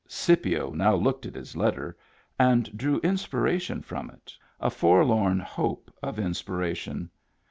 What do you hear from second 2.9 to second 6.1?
in spiration from it, a forlorn hope